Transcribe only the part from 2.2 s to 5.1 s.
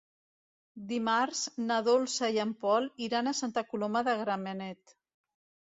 i en Pol iran a Santa Coloma de Gramenet.